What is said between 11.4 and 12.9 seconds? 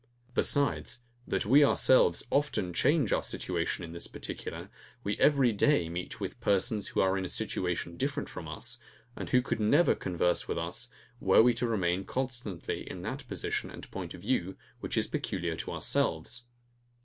we to remain constantly